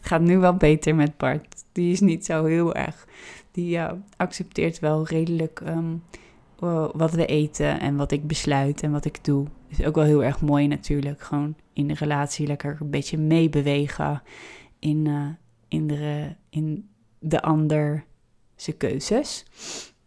[0.00, 1.64] Gaat nu wel beter met Bart.
[1.72, 3.06] Die is niet zo heel erg.
[3.50, 3.80] Die
[4.16, 6.02] accepteert wel redelijk um,
[6.92, 9.46] wat we eten en wat ik besluit en wat ik doe.
[9.68, 11.22] Is ook wel heel erg mooi natuurlijk.
[11.22, 14.22] Gewoon in de relatie lekker een beetje meebewegen
[14.82, 15.26] in, uh,
[15.68, 18.02] in, de, in de
[18.76, 19.44] keuzes.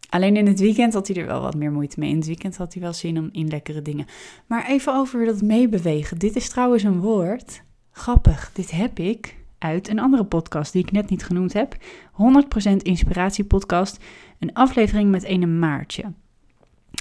[0.09, 2.09] Alleen in het weekend had hij er wel wat meer moeite mee.
[2.09, 4.05] In het weekend had hij wel zin om in lekkere dingen.
[4.47, 6.17] Maar even over dat meebewegen.
[6.17, 7.63] Dit is trouwens een woord
[7.97, 11.75] Grappig, dit heb ik uit een andere podcast die ik net niet genoemd heb.
[11.77, 14.03] 100% Inspiratiepodcast.
[14.39, 16.03] Een aflevering met een Maartje.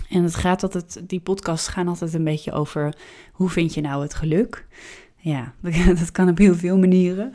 [0.08, 2.96] En het gaat altijd, die podcasts gaan altijd een beetje over
[3.32, 4.66] hoe vind je nou het geluk?
[5.24, 5.54] Ja,
[5.98, 7.32] dat kan op heel veel manieren.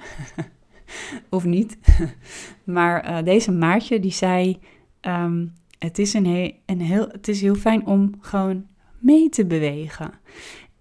[1.30, 1.78] of niet.
[2.64, 4.60] maar uh, deze Maartje die zei,
[5.02, 8.66] um, het, is een een heel, het is heel fijn om gewoon
[9.00, 10.12] mee te bewegen.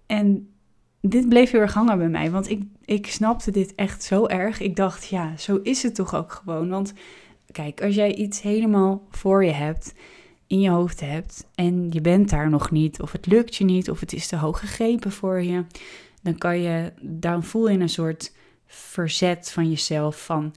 [0.05, 0.49] En
[1.01, 4.59] dit bleef heel erg hangen bij mij, want ik, ik snapte dit echt zo erg.
[4.59, 6.69] Ik dacht, ja, zo is het toch ook gewoon.
[6.69, 6.93] Want
[7.51, 9.93] kijk, als jij iets helemaal voor je hebt,
[10.47, 13.89] in je hoofd hebt en je bent daar nog niet, of het lukt je niet,
[13.89, 15.63] of het is te hoog gegrepen voor je,
[16.21, 18.33] dan kan je, dan voel je een soort
[18.65, 20.53] verzet van jezelf van,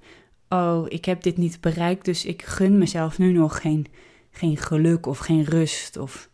[0.49, 3.87] oh, ik heb dit niet bereikt, dus ik gun mezelf nu nog geen,
[4.31, 5.97] geen geluk of geen rust.
[5.97, 6.31] Of,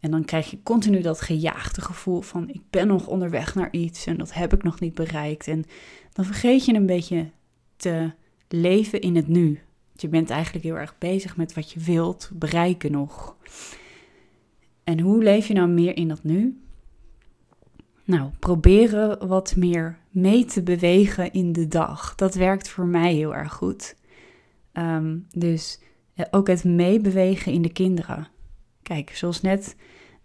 [0.00, 4.06] en dan krijg je continu dat gejaagde gevoel van, ik ben nog onderweg naar iets
[4.06, 5.48] en dat heb ik nog niet bereikt.
[5.48, 5.64] En
[6.12, 7.30] dan vergeet je een beetje
[7.76, 8.10] te
[8.48, 9.60] leven in het nu.
[9.92, 13.36] Je bent eigenlijk heel erg bezig met wat je wilt bereiken nog.
[14.84, 16.63] En hoe leef je nou meer in dat nu?
[18.04, 22.14] Nou, proberen wat meer mee te bewegen in de dag.
[22.14, 23.96] Dat werkt voor mij heel erg goed.
[24.72, 25.80] Ehm, dus
[26.30, 28.28] ook het meebewegen in de kinderen.
[28.82, 29.76] Kijk, zoals net,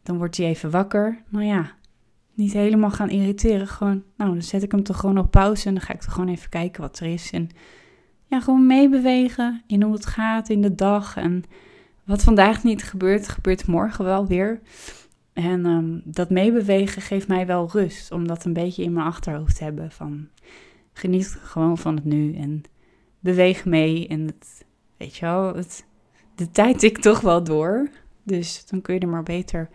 [0.04, 1.24] dan wordt hij even wakker.
[1.30, 1.72] Nou ja,
[2.34, 3.68] niet helemaal gaan irriteren.
[3.68, 6.14] Gewoon, nou, dan zet ik hem toch gewoon op pauze en dan ga ik toch
[6.14, 7.32] gewoon even kijken wat er is.
[7.32, 7.50] En
[8.26, 11.18] ja, gewoon meebewegen in hoe het gaat in de dag.
[11.18, 11.44] En
[12.04, 14.60] wat vandaag niet gebeurt, gebeurt morgen wel weer.
[15.40, 19.58] En um, dat meebewegen geeft mij wel rust, om dat een beetje in mijn achterhoofd
[19.58, 19.92] te hebben.
[19.92, 20.28] Van
[20.94, 22.64] geniet gewoon van het nu en
[23.20, 24.08] beweeg mee.
[24.08, 24.66] En het,
[24.98, 25.86] weet je wel, het,
[26.36, 27.90] de tijd tikt toch wel door.
[28.24, 29.70] Dus dan kun je er maar beter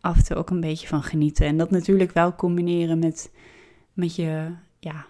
[0.00, 1.46] af en toe ook een beetje van genieten.
[1.46, 3.32] En dat natuurlijk wel combineren met,
[3.92, 5.06] met je, ja,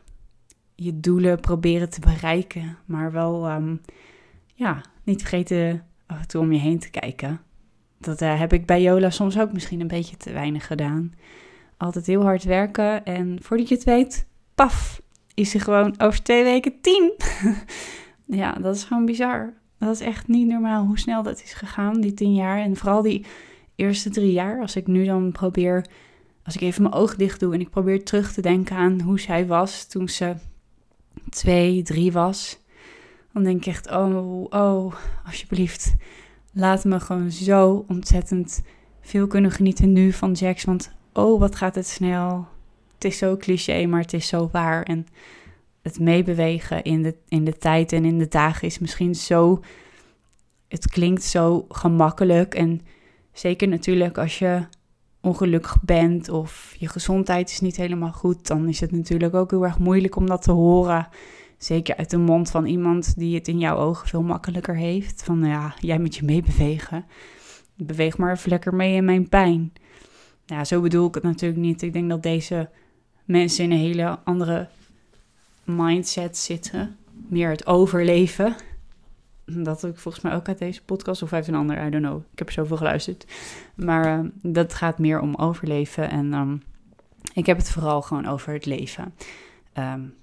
[0.75, 2.77] je doelen proberen te bereiken.
[2.85, 3.81] Maar wel, um,
[4.55, 7.41] ja, niet vergeten af en toe om je heen te kijken.
[8.01, 11.13] Dat uh, heb ik bij Jola soms ook misschien een beetje te weinig gedaan.
[11.77, 15.01] Altijd heel hard werken en voordat je het weet, paf,
[15.35, 17.13] is ze gewoon over twee weken tien.
[18.41, 19.53] ja, dat is gewoon bizar.
[19.79, 22.59] Dat is echt niet normaal hoe snel dat is gegaan, die tien jaar.
[22.59, 23.25] En vooral die
[23.75, 25.87] eerste drie jaar, als ik nu dan probeer,
[26.45, 29.21] als ik even mijn ogen dicht doe en ik probeer terug te denken aan hoe
[29.21, 30.35] zij was toen ze
[31.29, 32.59] twee, drie was.
[33.33, 34.95] Dan denk ik echt, oh, oh,
[35.27, 35.95] alsjeblieft,
[36.53, 38.63] laat me gewoon zo ontzettend
[39.01, 40.65] veel kunnen genieten nu van Jax.
[40.65, 42.47] Want oh, wat gaat het snel.
[42.95, 44.83] Het is zo cliché, maar het is zo waar.
[44.83, 45.07] En
[45.83, 49.61] het meebewegen in de, in de tijd en in de dagen is misschien zo.
[50.69, 52.55] Het klinkt zo gemakkelijk.
[52.55, 52.81] En
[53.33, 54.67] zeker natuurlijk als je
[55.21, 59.65] ongelukkig bent of je gezondheid is niet helemaal goed, dan is het natuurlijk ook heel
[59.65, 61.09] erg moeilijk om dat te horen.
[61.61, 65.23] Zeker uit de mond van iemand die het in jouw ogen veel makkelijker heeft.
[65.23, 67.05] Van ja, jij moet je meebewegen.
[67.75, 69.73] Beweeg maar even lekker mee in mijn pijn.
[70.46, 71.83] Ja, zo bedoel ik het natuurlijk niet.
[71.83, 72.68] Ik denk dat deze
[73.25, 74.68] mensen in een hele andere
[75.64, 76.96] mindset zitten.
[77.29, 78.57] Meer het overleven.
[79.44, 82.23] Dat ik volgens mij ook uit deze podcast, of uit een ander, I don't know.
[82.33, 83.27] Ik heb zoveel geluisterd.
[83.75, 86.11] Maar uh, dat gaat meer om overleven.
[86.11, 86.62] En um,
[87.35, 89.14] ik heb het vooral gewoon over het leven.
[89.79, 90.14] Um,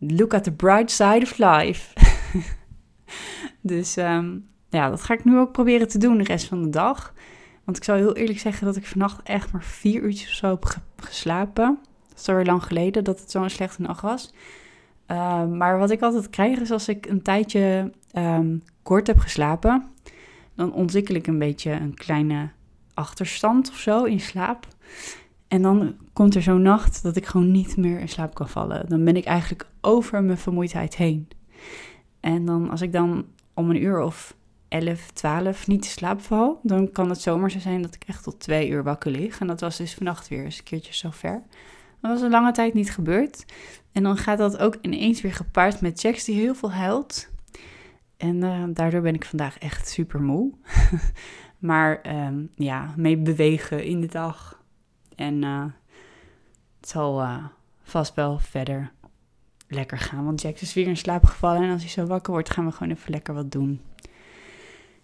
[0.00, 1.92] look at the bright side of life.
[3.60, 6.70] dus um, ja, dat ga ik nu ook proberen te doen de rest van de
[6.70, 7.14] dag.
[7.64, 10.48] Want ik zal heel eerlijk zeggen dat ik vannacht echt maar vier uurtjes of zo
[10.48, 11.78] heb geslapen.
[12.26, 14.32] Alweer lang geleden dat het zo'n slechte nacht was.
[15.06, 19.90] Uh, maar wat ik altijd krijg is als ik een tijdje um, kort heb geslapen,
[20.54, 22.50] dan ontwikkel ik een beetje een kleine
[22.94, 24.66] achterstand of zo in slaap.
[25.50, 28.88] En dan komt er zo'n nacht dat ik gewoon niet meer in slaap kan vallen.
[28.88, 31.28] Dan ben ik eigenlijk over mijn vermoeidheid heen.
[32.20, 34.36] En dan als ik dan om een uur of
[34.68, 38.22] 11, 12 niet in slaap val, dan kan het zomaar zo zijn dat ik echt
[38.22, 39.40] tot twee uur wakker lig.
[39.40, 41.42] En dat was dus vannacht weer eens een keertje zo ver.
[42.00, 43.44] Dat was een lange tijd niet gebeurd.
[43.92, 47.28] En dan gaat dat ook ineens weer gepaard met Jax die heel veel huilt.
[48.16, 50.52] En uh, daardoor ben ik vandaag echt super moe.
[51.58, 54.59] maar um, ja, mee bewegen in de dag.
[55.20, 55.64] En uh,
[56.80, 57.44] het zal uh,
[57.82, 58.92] vast wel verder
[59.68, 60.24] lekker gaan.
[60.24, 61.62] Want Jax is weer in slaap gevallen.
[61.62, 63.80] En als hij zo wakker wordt, gaan we gewoon even lekker wat doen.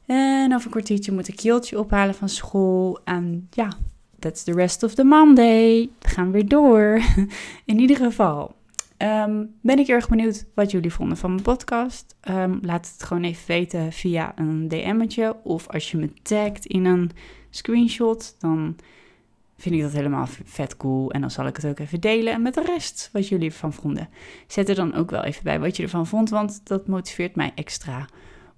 [0.07, 3.01] En over een kwartiertje moet ik Jiltje ophalen van school.
[3.05, 3.73] En ja,
[4.19, 5.91] that's the rest of the Monday.
[5.99, 7.01] We gaan weer door.
[7.65, 8.55] In ieder geval,
[8.99, 12.17] um, ben ik erg benieuwd wat jullie vonden van mijn podcast.
[12.29, 15.37] Um, laat het gewoon even weten via een DM'tje.
[15.43, 17.11] Of als je me tagt in een
[17.51, 18.77] screenshot, dan
[19.57, 21.11] vind ik dat helemaal vet cool.
[21.11, 22.33] En dan zal ik het ook even delen.
[22.33, 24.09] En met de rest wat jullie ervan vonden.
[24.47, 27.53] Zet er dan ook wel even bij wat je ervan vond, want dat motiveert mij
[27.55, 28.07] extra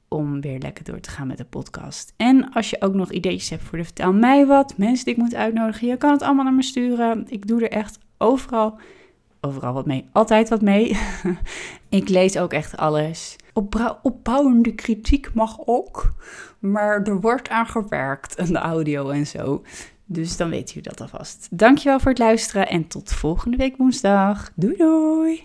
[0.08, 2.12] om weer lekker door te gaan met de podcast.
[2.16, 5.20] En als je ook nog ideetjes hebt voor de Vertel mij wat, mensen die ik
[5.20, 7.24] moet uitnodigen, je kan het allemaal naar me sturen.
[7.28, 8.78] Ik doe er echt overal,
[9.40, 10.98] overal wat mee, altijd wat mee.
[11.88, 13.36] ik lees ook echt alles.
[13.52, 16.12] Op, opbouwende kritiek mag ook,
[16.58, 19.62] maar er wordt aan gewerkt, aan de audio en zo.
[20.10, 21.48] Dus dan weet u dat alvast.
[21.50, 24.50] Dankjewel voor het luisteren en tot volgende week woensdag.
[24.54, 25.42] Doei doei!